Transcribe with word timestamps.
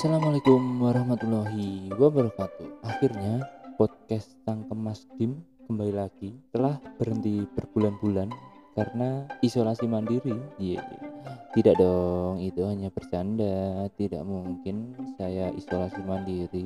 Assalamualaikum 0.00 0.80
warahmatullahi 0.80 1.92
wabarakatuh. 1.92 2.88
Akhirnya 2.88 3.44
podcast 3.76 4.32
Cangkem 4.48 4.80
Mas 4.80 5.04
Dim 5.20 5.44
kembali 5.68 5.92
lagi 5.92 6.40
telah 6.56 6.80
berhenti 6.96 7.44
berbulan-bulan 7.44 8.32
karena 8.72 9.28
isolasi 9.44 9.84
mandiri. 9.84 10.32
Iya. 10.56 10.80
Tidak 11.52 11.76
dong, 11.76 12.40
itu 12.40 12.64
hanya 12.64 12.88
bercanda. 12.88 13.92
Tidak 13.92 14.24
mungkin 14.24 14.96
saya 15.20 15.52
isolasi 15.52 16.00
mandiri 16.00 16.64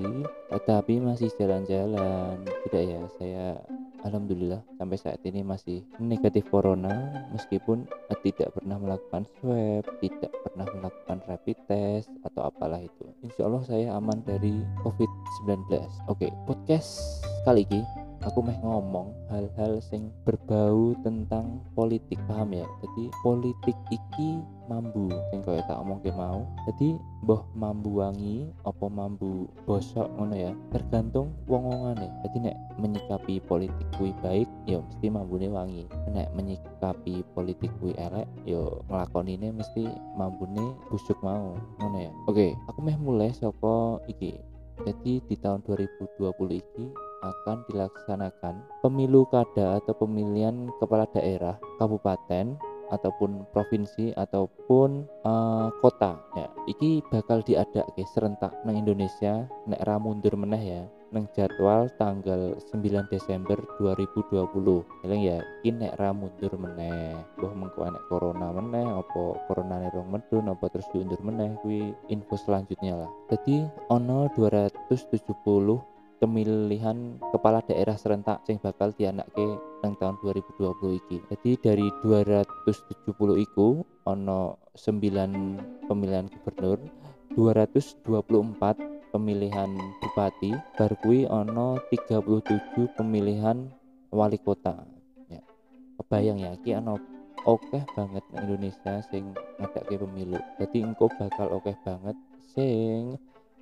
tetapi 0.55 1.03
masih 1.03 1.27
jalan-jalan. 1.35 2.39
Tidak 2.39 2.83
ya, 2.87 3.03
saya 3.19 3.59
Alhamdulillah 4.05 4.61
sampai 4.77 5.01
saat 5.01 5.21
ini 5.25 5.41
masih 5.41 5.81
negatif 5.97 6.45
corona 6.53 7.25
meskipun 7.33 7.89
eh, 8.13 8.19
tidak 8.21 8.53
pernah 8.53 8.77
melakukan 8.77 9.25
swab, 9.41 9.85
tidak 10.05 10.33
pernah 10.45 10.69
melakukan 10.77 11.19
rapid 11.25 11.57
test 11.65 12.13
atau 12.21 12.53
apalah 12.53 12.85
itu. 12.85 13.09
Insya 13.25 13.49
Allah 13.49 13.65
saya 13.65 13.87
aman 13.97 14.21
dari 14.29 14.61
COVID-19. 14.85 15.73
Oke, 16.13 16.29
podcast 16.45 17.25
kali 17.49 17.65
ini 17.73 18.04
aku 18.25 18.41
meh 18.41 18.57
ngomong 18.65 19.13
hal-hal 19.29 19.79
sing 19.85 20.09
berbau 20.25 20.97
tentang 21.05 21.61
politik 21.77 22.17
paham 22.25 22.57
ya? 22.57 22.65
Jadi 22.81 23.05
politik 23.21 23.77
iki 23.93 24.41
mambu 24.65 25.13
sing 25.29 25.45
kaya 25.45 25.61
tak 25.69 25.77
omong 25.85 26.01
ke 26.01 26.09
mau. 26.09 26.49
Jadi 26.65 26.97
boh 27.29 27.45
mambu 27.53 28.01
wangi 28.01 28.49
apa 28.65 28.89
mambu 28.89 29.45
bosok 29.69 30.09
ngono 30.17 30.35
ya? 30.35 30.53
Tergantung 30.73 31.37
wong 31.45 31.69
wongane 31.69 32.09
jadi 32.25 32.51
nek 32.51 32.57
menyikapi 32.81 33.45
politik 33.45 33.89
kui 34.01 34.17
baik 34.25 34.49
ya 34.65 34.81
mesti 34.81 35.07
mambune 35.13 35.53
wangi. 35.53 35.85
Nek 36.09 36.33
menyikapi 36.33 37.21
politik 37.37 37.71
kui 37.79 37.93
elek 38.01 38.27
yo 38.49 38.81
ini 39.25 39.53
mesti 39.53 39.85
mambune 40.17 40.77
busuk 40.89 41.21
mau 41.21 41.57
ngono 41.81 41.99
ya? 42.01 42.13
Oke 42.29 42.57
aku 42.73 42.81
meh 42.81 42.97
mulai 42.97 43.31
soko 43.37 44.01
iki. 44.09 44.41
Jadi 44.75 45.23
di 45.23 45.37
tahun 45.39 45.63
2020 45.63 46.35
iki 46.51 46.85
akan 47.25 47.65
dilaksanakan 47.73 48.55
pemilu 48.85 49.25
kada 49.33 49.81
atau 49.81 49.97
pemilihan 49.97 50.69
kepala 50.77 51.09
daerah 51.17 51.57
kabupaten 51.81 52.61
ataupun 52.93 53.49
provinsi 53.51 54.13
ataupun 54.13 55.09
uh, 55.25 55.73
kota. 55.81 56.21
Ya 56.37 56.47
iki 56.69 57.01
bakal 57.09 57.41
diadak 57.41 57.89
ke 57.97 58.05
serentak 58.05 58.53
nang 58.63 58.77
Indonesia 58.77 59.49
nek 59.65 59.83
ra 59.85 59.97
mundur 59.97 60.37
meneh 60.37 60.63
ya 60.63 60.83
nang 61.15 61.31
jadwal 61.31 61.87
tanggal 61.95 62.59
9 62.75 63.07
Desember 63.07 63.55
2020 63.79 65.07
eling 65.07 65.23
ya 65.23 65.39
iki 65.63 65.71
nek 65.71 65.95
ra 65.95 66.11
mundur 66.11 66.51
meneh 66.59 67.15
boh 67.39 67.55
mengko 67.55 67.87
nek 67.87 68.03
corona 68.11 68.51
meneh 68.51 68.83
apa 68.83 69.39
corona 69.47 69.87
rong 69.95 70.11
medun 70.11 70.51
apa 70.51 70.67
terus 70.75 70.91
diundur 70.91 71.23
meneh 71.23 71.55
kuwi 71.63 71.95
info 72.11 72.35
selanjutnya 72.35 73.07
lah. 73.07 73.11
Jadi 73.31 73.63
ono 73.95 74.27
270 74.35 75.94
pemilihan 76.19 77.19
kepala 77.33 77.61
daerah 77.67 77.99
serentak 77.99 78.43
yang 78.47 78.59
bakal 78.63 78.95
dianakke 78.95 79.59
nang 79.83 79.95
tahun 79.99 80.17
2020 80.23 81.01
iki. 81.01 81.19
Jadi 81.29 81.51
dari 81.61 81.87
270 82.01 83.45
iku 83.45 83.85
ono 84.09 84.57
9 84.73 85.87
pemilihan 85.91 86.27
gubernur, 86.31 86.79
224 87.37 89.13
pemilihan 89.15 89.71
bupati, 90.03 90.51
bar 90.75 90.93
kuwi 90.99 91.29
ono 91.31 91.79
37 91.93 92.99
pemilihan 92.99 93.71
wali 94.11 94.39
kota. 94.43 94.83
Ya. 95.31 95.43
Kebayang 96.01 96.39
ya 96.43 96.51
iki 96.59 96.75
ono 96.75 96.99
oke 97.45 97.85
banget 97.95 98.25
Indonesia 98.35 98.99
sing 99.13 99.37
ngadake 99.61 100.01
pemilu. 100.01 100.41
Jadi 100.59 100.83
engko 100.83 101.07
bakal 101.15 101.53
oke 101.55 101.71
banget 101.85 102.17
sing 102.55 103.21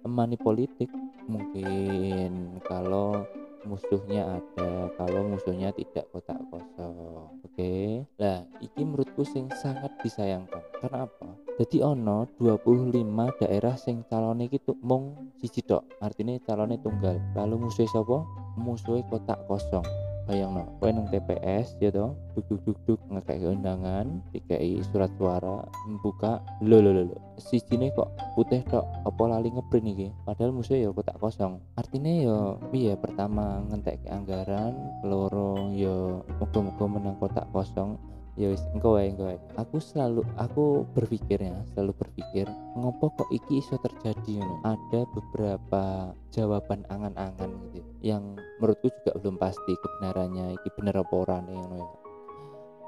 money 0.08 0.39
politik. 0.39 0.91
Mungkin 1.31 2.58
kalau 2.67 3.23
musuhnya 3.63 4.42
ada 4.42 4.90
kalau 4.98 5.23
musuhnya 5.23 5.70
tidak 5.74 6.11
kotak 6.11 6.39
kosong. 6.51 7.30
Oke. 7.46 7.55
Okay? 7.55 7.86
lah 8.18 8.42
ini 8.58 8.83
menurutku 8.83 9.23
sing 9.23 9.46
sangat 9.55 9.95
disayangkan. 10.02 10.62
Karena 10.83 11.07
apa 11.07 11.29
jadi 11.61 11.85
ono 11.85 12.27
25 12.41 13.39
daerah 13.39 13.74
sing 13.79 14.02
calonnya 14.11 14.51
itu 14.51 14.74
mung 14.83 15.35
siji 15.39 15.62
tok. 15.62 15.86
Artinya 16.02 16.35
calonnya 16.42 16.80
tunggal. 16.83 17.23
Lalu 17.39 17.68
musuhnya 17.68 17.91
siapa 17.92 18.27
musuhnya 18.58 19.07
kotak 19.08 19.39
kosong 19.46 19.86
bayang 20.32 20.56
no 20.56 20.64
kowe 20.80 20.88
nang 20.88 21.04
TPS 21.12 21.76
ya 21.76 21.92
toh 21.92 22.16
duk 22.32 22.48
duk 22.48 22.60
duk 22.64 22.78
duk 22.88 23.00
ngekei 23.12 23.44
undangan 23.44 24.24
dikai 24.32 24.80
surat 24.88 25.12
suara 25.20 25.60
membuka 25.84 26.40
lo 26.64 26.80
lo 26.80 27.04
lo 27.04 27.32
si 27.36 27.60
sini 27.60 27.92
kok 27.92 28.08
putih 28.32 28.64
tok 28.64 28.86
apa 29.04 29.22
lali 29.26 29.50
ngeprint 29.52 29.86
iki? 29.92 30.08
Padahal 30.24 30.54
musuhnya 30.54 30.88
ya 30.88 30.90
kotak 30.94 31.18
kosong. 31.18 31.58
Artinya 31.74 32.12
ya 32.12 32.38
iya 32.70 32.94
pertama 32.94 33.60
ngentek 33.68 33.98
anggaran 34.08 34.72
loro 35.02 35.68
ya 35.74 36.22
muga-muga 36.38 36.84
menang 36.86 37.16
kotak 37.18 37.44
kosong 37.50 37.98
ya 38.40 38.48
wis 38.48 38.64
engko 38.72 38.96
wae 38.96 39.12
aku 39.60 39.76
selalu 39.76 40.24
aku 40.40 40.88
berpikir 40.96 41.36
ya 41.36 41.56
selalu 41.74 41.92
berpikir 42.00 42.48
ngopo 42.72 43.12
kok 43.12 43.28
iki 43.28 43.60
iso 43.60 43.76
terjadi 43.76 44.40
ngono? 44.40 44.56
Ada 44.64 45.04
beberapa 45.12 46.16
jawaban 46.32 46.88
angan-angan 46.88 47.50
gitu 47.76 47.80
yang 48.00 48.40
menurutku 48.56 48.88
juga 48.88 49.12
belum 49.20 49.36
pasti 49.36 49.72
kebenarannya 49.76 50.56
iki 50.56 50.68
bener 50.80 51.04
apa 51.04 51.12
ora 51.12 51.38
nih 51.44 51.56
ngono 51.56 51.76
ya. 51.76 51.90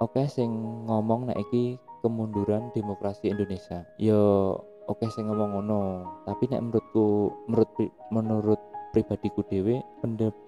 Oke 0.00 0.25
sing 0.27 0.50
ngomong 0.88 1.31
nek 1.31 1.38
iki 1.49 1.76
kemunduran 2.00 2.72
demokrasi 2.72 3.28
Indonesia. 3.28 3.84
Yo 4.00 4.56
oke 4.88 5.05
sing 5.12 5.28
ngomong 5.28 5.61
ngono 5.61 5.81
tapi 6.25 6.49
nek 6.49 6.65
menurutku 6.65 7.32
menurut 7.49 7.71
menurut 8.09 8.61
pribadiku 8.94 9.43
dewe 9.50 9.82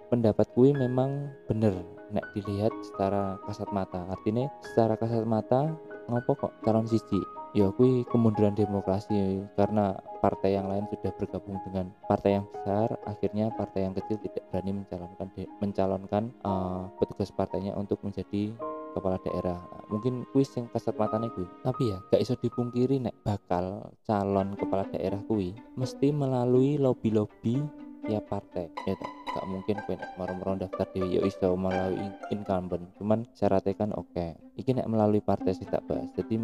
pendapat 0.09 0.47
gue 0.55 0.71
memang 0.71 1.35
bener 1.51 1.75
nek 2.11 2.25
dilihat 2.35 2.73
secara 2.85 3.39
kasat 3.47 3.71
mata. 3.75 4.07
Artinya 4.11 4.47
secara 4.63 4.95
kasat 4.99 5.27
mata 5.27 5.75
ngopo 6.07 6.37
kok? 6.39 6.53
Calon 6.63 6.87
siji. 6.87 7.19
Ya 7.57 7.73
kui 7.73 8.05
kemunduran 8.13 8.53
demokrasi 8.53 9.41
karena 9.57 9.97
partai 10.21 10.61
yang 10.61 10.69
lain 10.69 10.85
sudah 10.93 11.09
bergabung 11.17 11.57
dengan 11.65 11.89
partai 12.05 12.37
yang 12.37 12.45
besar 12.53 13.01
akhirnya 13.09 13.49
partai 13.57 13.89
yang 13.89 13.97
kecil 13.97 14.21
tidak 14.21 14.45
berani 14.53 14.85
mencalonkan 14.85 15.29
mencalonkan 15.65 16.25
uh, 16.45 16.93
petugas 17.01 17.33
partainya 17.33 17.73
untuk 17.73 17.97
menjadi 18.05 18.53
kepala 18.93 19.17
daerah. 19.25 19.57
Mungkin 19.89 20.29
kuis 20.37 20.53
yang 20.53 20.69
kasat 20.69 21.01
matanya 21.01 21.33
kui 21.33 21.49
tapi 21.65 21.97
ya 21.97 21.99
gak 22.13 22.21
iso 22.21 22.37
dipungkiri 22.37 23.01
nek 23.01 23.17
bakal 23.25 23.89
calon 24.05 24.53
kepala 24.61 24.85
daerah 24.93 25.23
kui 25.25 25.57
mesti 25.81 26.13
melalui 26.13 26.77
lobby-lobby 26.77 27.65
tiap 28.05 28.29
partai 28.29 28.69
ya 28.85 28.95
tak 29.01 29.26
gak 29.37 29.47
mungkin 29.53 29.77
kowe 29.85 29.95
nek 29.95 30.11
maro 30.17 30.57
daftar 30.57 30.89
di 30.97 31.05
yo 31.05 31.21
iso 31.29 31.53
melalui 31.55 32.09
incumbent. 32.33 32.89
Cuman 32.97 33.29
syaratnya 33.37 33.77
kan 33.77 33.93
oke. 33.93 34.09
Okay. 34.17 34.33
iki 34.57 34.73
nek 34.73 34.89
melalui 34.89 35.21
partai 35.21 35.53
sih 35.53 35.69
tak 35.69 35.85
bahas 35.85 36.09
jadi 36.17 36.41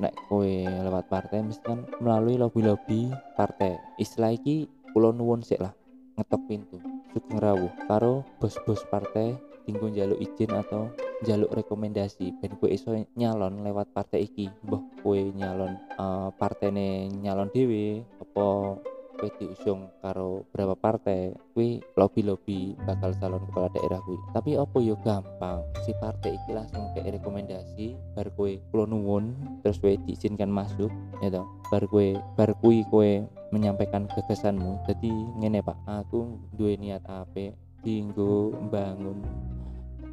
nek 0.00 0.16
kowe 0.32 0.48
lewat 0.64 1.12
partai 1.12 1.44
mesti 1.44 1.60
kan 1.60 1.84
melalui 2.00 2.40
lobby-lobby 2.40 3.12
partai. 3.36 3.76
Istilah 4.00 4.32
iki 4.32 4.64
pulau 4.96 5.12
nuwun 5.12 5.44
sih 5.44 5.60
lah 5.60 5.76
ngetok 6.16 6.42
pintu 6.48 6.80
sugeng 7.10 7.40
rawuh 7.42 7.72
karo 7.90 8.22
bos-bos 8.38 8.86
partai 8.86 9.34
tinggu 9.66 9.92
jaluk 9.92 10.18
izin 10.18 10.50
atau 10.56 10.90
jaluk 11.26 11.52
rekomendasi. 11.52 12.32
Ben 12.40 12.56
kue 12.56 12.72
iso 12.72 12.96
nyalon 13.16 13.60
lewat 13.60 13.92
partai 13.92 14.24
iki 14.24 14.48
boh 14.64 14.80
kue 15.04 15.30
nyalon 15.36 15.76
uh, 16.00 16.32
partene 16.34 17.12
nyalon 17.12 17.52
dewe 17.52 18.02
apa 18.18 18.46
kowe 19.20 19.28
diusung 19.36 19.92
karo 20.00 20.48
berapa 20.48 20.72
partai 20.72 21.36
kuwi 21.52 21.84
lobby-lobby 22.00 22.72
bakal 22.88 23.12
calon 23.20 23.44
kepala 23.52 23.68
daerah 23.76 24.00
kuwi. 24.00 24.16
Tapi 24.32 24.56
opo 24.56 24.80
yo 24.80 24.96
gampang 25.04 25.60
si 25.84 25.92
partai 26.00 26.40
iki 26.40 26.56
langsung 26.56 26.88
kayak 26.96 27.20
rekomendasi 27.20 27.92
bar 28.16 28.32
kowe 28.32 28.48
kula 28.72 28.88
nuwun 28.88 29.36
terus 29.60 29.76
kowe 29.76 29.92
diizinkan 29.92 30.48
masuk 30.48 30.88
ya 31.20 31.28
toh? 31.28 31.44
Bar 31.68 31.84
kowe 31.84 32.16
bar 32.40 32.56
kuwi 32.64 32.88
kowe 32.88 33.28
menyampaikan 33.52 34.08
gagasanmu 34.08 34.88
jadi 34.88 35.12
ngene 35.36 35.60
Pak 35.60 35.76
aku 35.84 36.40
duwe 36.56 36.80
niat 36.80 37.04
apa 37.04 37.52
dinggo 37.84 38.56
bangun 38.72 39.20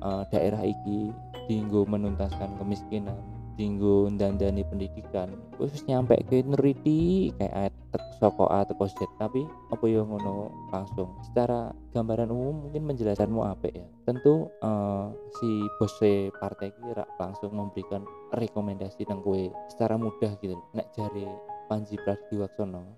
uh, 0.01 0.27
daerah 0.33 0.65
iki 0.65 1.15
dinggo 1.47 1.87
menuntaskan 1.87 2.59
kemiskinan 2.59 3.36
dinggo 3.57 4.05
dandani 4.13 4.61
pendidikan 4.61 5.33
wis 5.57 5.81
nyampe 5.89 6.15
ke 6.29 6.45
neriti 6.45 7.33
kayak 7.41 7.73
soko 8.21 8.45
A 8.47 8.61
atau 8.61 8.85
Z 8.85 8.97
tapi 9.17 9.45
apa 9.73 9.85
yang 9.89 10.09
ngono 10.09 10.53
langsung. 10.69 11.17
Secara 11.25 11.73
gambaran 11.93 12.29
umum 12.29 12.69
mungkin 12.69 12.85
menjelaskanmu 12.85 13.41
apa 13.41 13.67
ya. 13.73 13.85
Tentu 14.05 14.49
uh, 14.61 15.09
si 15.41 15.49
bos 15.81 15.97
partai 16.37 16.69
kira 16.77 17.05
langsung 17.17 17.57
memberikan 17.57 18.05
rekomendasi 18.33 19.05
tentang 19.05 19.25
kue 19.25 19.49
secara 19.73 19.97
mudah 19.97 20.37
gitu 20.39 20.57
nek 20.77 20.93
jari 20.93 21.25
Panji 21.67 21.99
Pragiwaksono 21.99 22.95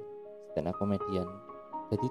dan 0.53 0.69
aku 0.69 0.85
komedian 0.85 1.27
jadi 1.89 2.07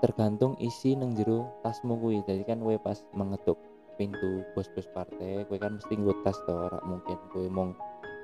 tergantung 0.00 0.56
isi 0.56 0.96
neng 0.96 1.12
jero 1.12 1.60
tasmu 1.60 2.00
kue 2.00 2.24
jadi 2.24 2.42
kan 2.48 2.64
kue 2.64 2.80
pas 2.80 2.96
mengetuk 3.12 3.60
pintu 3.96 4.46
bos-bos 4.56 4.88
partai 4.92 5.44
gue 5.46 5.58
kan 5.60 5.76
mesti 5.76 5.94
gue 5.94 6.14
tas 6.24 6.38
toh 6.44 6.68
rak 6.68 6.84
mungkin 6.84 7.18
gue 7.32 7.46
mau 7.52 7.70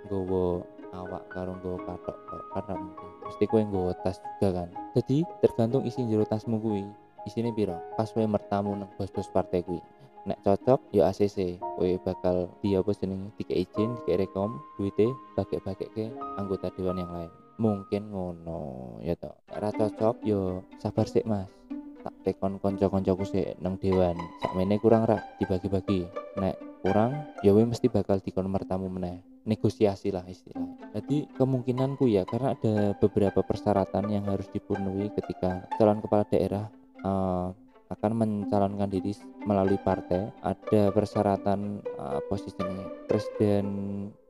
gue 0.09 0.47
awak 0.95 1.29
karo 1.29 1.57
nggawa 1.59 1.79
katok 1.85 2.17
tok 2.29 2.43
karena 2.55 2.75
mungkin. 2.81 3.09
Mesti 3.29 3.45
kowe 3.49 3.61
nggawa 3.61 3.93
tas 4.01 4.17
juga 4.21 4.49
kan. 4.63 4.69
Jadi 4.97 5.17
tergantung 5.45 5.83
isi 5.85 6.01
jero 6.09 6.25
tasmu 6.25 6.57
kuwi. 6.61 6.85
Isine 7.29 7.53
piro? 7.53 7.77
Pas 7.99 8.09
kowe 8.09 8.25
mertamu 8.25 8.73
nang 8.73 8.91
bos-bos 8.97 9.29
partai 9.29 9.61
kuwi. 9.65 9.81
Nek 10.29 10.41
cocok 10.45 10.93
ya 10.93 11.09
ACC 11.09 11.61
kowe 11.61 11.91
bakal 12.05 12.53
di 12.65 12.77
apa 12.77 12.91
jenenge? 12.97 13.33
Dikei 13.37 13.65
izin 13.65 13.97
dikei 14.03 14.21
rekom 14.25 14.61
duite 14.77 15.09
bagi-bagi 15.37 15.87
ke 15.93 16.05
anggota 16.41 16.73
dewan 16.77 17.01
yang 17.01 17.13
lain. 17.13 17.33
Mungkin 17.59 18.15
ngono 18.15 18.61
ya 19.05 19.19
toh. 19.19 19.35
Nek 19.53 19.61
ra 19.61 19.71
cocok 19.75 20.25
yo 20.25 20.65
sabar 20.81 21.05
sik 21.09 21.27
mas 21.27 21.58
tak 22.03 22.15
tekon 22.25 22.63
konco-koncoku 22.63 23.25
sik 23.27 23.59
nang 23.63 23.79
dewan. 23.79 24.17
Sakmene 24.43 24.77
kurang 24.79 25.07
ra 25.07 25.19
dibagi-bagi. 25.39 26.07
Nek 26.39 26.57
kurang 26.83 27.35
ya 27.43 27.51
mesti 27.55 27.91
bakal 27.91 28.23
dikon 28.23 28.51
mertamu 28.51 28.87
meneh. 28.87 29.23
Negosiasi 29.49 30.13
lah 30.13 30.29
istilah 30.29 30.79
jadi 30.93 31.29
kemungkinanku 31.37 32.09
ya 32.09 32.25
karena 32.25 32.57
ada 32.57 32.97
beberapa 32.97 33.45
persyaratan 33.45 34.09
yang 34.09 34.25
harus 34.27 34.49
dipenuhi 34.49 35.13
ketika 35.13 35.69
calon 35.77 36.01
kepala 36.01 36.25
daerah 36.29 36.65
uh, 37.05 37.53
akan 37.89 38.13
mencalonkan 38.21 38.89
diri 38.89 39.17
melalui 39.49 39.81
partai. 39.81 40.29
Ada 40.45 40.93
persyaratan 40.93 41.81
uh, 41.97 42.21
posisinya 42.29 43.09
presiden 43.09 43.67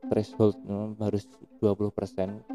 threshold 0.07 0.55
uh, 0.67 0.95
harus 1.03 1.27
20% 1.59 1.91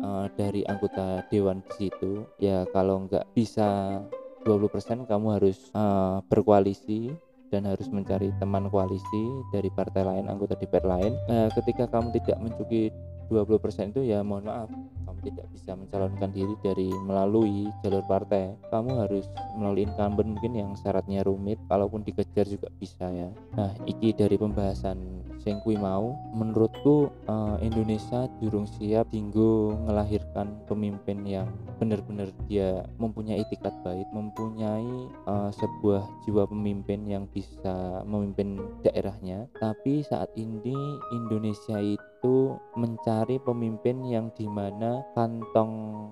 uh, 0.01 0.33
dari 0.33 0.65
anggota 0.65 1.25
dewan 1.29 1.61
di 1.69 1.73
situ. 1.89 2.25
Ya 2.41 2.65
kalau 2.73 3.05
nggak 3.05 3.29
bisa 3.37 4.01
20% 4.45 5.09
kamu 5.09 5.27
harus 5.41 5.59
uh, 5.73 6.21
berkoalisi 6.29 7.11
dan 7.49 7.67
harus 7.67 7.89
mencari 7.89 8.31
teman 8.39 8.69
koalisi 8.69 9.25
dari 9.51 9.73
partai 9.73 10.05
lain 10.05 10.29
anggota 10.29 10.55
DPR 10.55 10.85
lain. 10.85 11.13
Uh, 11.27 11.49
ketika 11.57 11.89
kamu 11.89 12.13
tidak 12.21 12.39
mencukupi 12.39 12.93
20% 13.33 13.91
itu 13.97 14.01
ya 14.05 14.21
mohon 14.21 14.47
maaf 14.47 14.69
kamu 15.15 15.31
tidak 15.31 15.47
bisa 15.55 15.71
mencalonkan 15.79 16.31
diri 16.35 16.55
dari 16.59 16.91
melalui 16.91 17.71
jalur 17.87 18.03
partai. 18.11 18.59
Kamu 18.75 19.07
harus 19.07 19.31
melalui 19.55 19.87
incumbent 19.87 20.35
mungkin 20.35 20.53
yang 20.59 20.71
syaratnya 20.75 21.23
rumit 21.23 21.63
kalaupun 21.71 22.03
dikejar 22.03 22.51
juga 22.51 22.67
bisa 22.83 23.07
ya. 23.15 23.31
Nah 23.55 23.71
iki 23.87 24.11
dari 24.11 24.35
pembahasan 24.35 25.23
sing 25.39 25.63
kui 25.63 25.79
mau. 25.79 26.17
Menurutku 26.35 27.13
uh, 27.29 27.57
Indonesia 27.61 28.27
durung 28.43 28.67
siap 28.67 29.13
tinggu 29.15 29.77
melahirkan 29.87 30.57
pemimpin 30.67 31.23
yang 31.23 31.47
benar-benar 31.79 32.33
dia 32.49 32.83
mempunyai 32.97 33.45
etikat 33.45 33.77
baik 33.85 34.09
mempunyai 34.11 34.89
uh, 35.29 35.53
sebuah 35.53 36.03
jiwa 36.25 36.49
pemimpin 36.49 37.05
yang 37.05 37.29
bisa 37.31 38.03
memimpin 38.09 38.59
daerahnya. 38.83 39.47
Tapi 39.61 40.03
saat 40.03 40.33
ini 40.35 40.75
Indonesia 41.13 41.77
itu 41.79 42.57
mencari 42.75 43.37
pemimpin 43.45 44.01
yang 44.09 44.33
di 44.33 44.49
mana 44.49 45.04
kantong 45.13 46.09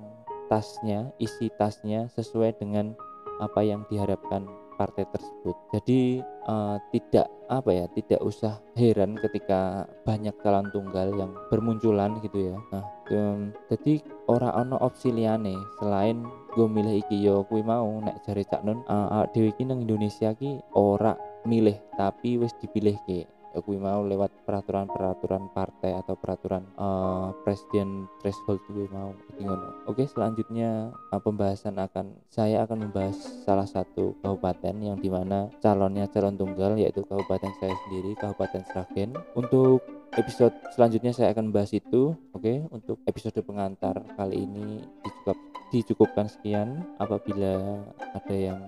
tasnya 0.53 1.09
isi 1.17 1.49
tasnya 1.57 2.13
sesuai 2.13 2.61
dengan 2.61 2.93
apa 3.41 3.65
yang 3.65 3.89
diharapkan 3.89 4.45
partai 4.77 5.07
tersebut. 5.15 5.57
Jadi 5.73 6.21
uh, 6.49 6.77
tidak 6.91 7.29
apa 7.49 7.71
ya, 7.71 7.87
tidak 7.93 8.21
usah 8.25 8.59
heran 8.75 9.15
ketika 9.21 9.87
banyak 10.03 10.35
calon 10.43 10.69
tunggal 10.75 11.13
yang 11.15 11.33
bermunculan 11.49 12.19
gitu 12.25 12.53
ya. 12.53 12.57
Nah, 12.73 12.85
um, 13.15 13.53
jadi 13.71 14.03
orang 14.27 14.53
ono 14.67 14.77
opsi 14.83 15.13
liane 15.15 15.55
selain 15.79 16.25
gue 16.53 16.69
milih 16.69 17.01
iki 17.01 17.17
yo 17.25 17.49
kui 17.49 17.65
mau 17.65 17.89
nek 18.05 18.21
cari 18.29 18.45
cak 18.45 18.61
nun 18.65 18.85
uh, 18.89 19.25
dewi 19.33 19.53
nang 19.65 19.81
Indonesia 19.81 20.37
ki 20.37 20.61
ora 20.77 21.17
milih 21.49 21.77
tapi 21.97 22.37
wis 22.37 22.53
dipilih 22.61 22.97
ke 23.09 23.25
aku 23.53 23.77
mau 23.77 24.05
lewat 24.05 24.33
peraturan-peraturan 24.49 25.53
partai 25.53 25.97
atau 25.97 26.17
peraturan 26.17 26.65
uh, 26.77 27.33
presiden 27.45 28.09
threshold 28.21 28.61
gue 28.69 28.89
mau 28.91 29.13
ngono. 29.39 29.87
Oke, 29.89 30.09
selanjutnya 30.09 30.93
uh, 31.13 31.21
pembahasan 31.21 31.77
akan 31.77 32.17
saya 32.33 32.65
akan 32.65 32.89
membahas 32.89 33.17
salah 33.45 33.69
satu 33.69 34.17
kabupaten 34.25 34.75
yang 34.81 34.97
di 34.99 35.13
mana 35.13 35.53
calonnya 35.61 36.09
calon 36.09 36.37
tunggal 36.37 36.77
yaitu 36.77 37.05
kabupaten 37.05 37.53
saya 37.61 37.77
sendiri, 37.87 38.17
Kabupaten 38.17 38.63
Sragen. 38.69 39.13
Untuk 39.37 39.85
episode 40.17 40.57
selanjutnya 40.73 41.13
saya 41.13 41.33
akan 41.33 41.53
membahas 41.53 41.73
itu. 41.77 42.17
Oke, 42.33 42.65
untuk 42.73 43.01
episode 43.09 43.41
pengantar 43.45 44.01
kali 44.17 44.45
ini 44.45 44.81
dicukup 45.05 45.39
dicukupkan 45.73 46.27
sekian. 46.29 46.85
Apabila 47.01 47.81
ada 48.13 48.35
yang 48.35 48.61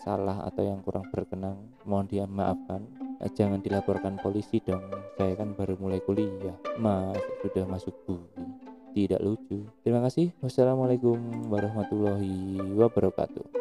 salah 0.00 0.48
atau 0.48 0.64
yang 0.64 0.80
kurang 0.80 1.04
berkenan 1.12 1.60
mohon 1.84 2.08
dimaafkan 2.08 2.99
jangan 3.36 3.60
dilaporkan 3.60 4.16
polisi 4.20 4.64
dong. 4.64 4.88
Saya 5.20 5.36
kan 5.36 5.52
baru 5.52 5.76
mulai 5.76 6.00
kuliah. 6.00 6.56
Mas 6.80 7.20
sudah 7.44 7.68
masuk 7.68 7.92
bumi. 8.08 8.48
Tidak 8.96 9.20
lucu. 9.22 9.68
Terima 9.84 10.00
kasih. 10.02 10.32
Wassalamualaikum 10.40 11.20
warahmatullahi 11.52 12.58
wabarakatuh 12.74 13.59